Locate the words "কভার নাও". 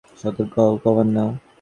0.83-1.29